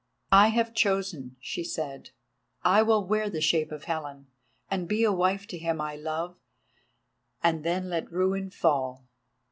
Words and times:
"I 0.31 0.47
have 0.47 0.73
chosen," 0.73 1.35
she 1.39 1.63
said; 1.63 2.09
"I 2.63 2.81
will 2.81 3.05
wear 3.05 3.29
the 3.29 3.39
shape 3.39 3.71
of 3.71 3.83
Helen, 3.83 4.25
and 4.67 4.87
be 4.87 5.03
a 5.03 5.11
wife 5.13 5.45
to 5.49 5.59
him 5.59 5.79
I 5.79 5.95
love, 5.95 6.37
and 7.43 7.63
then 7.63 7.87
let 7.87 8.11
ruin 8.11 8.49
fall. 8.49 9.05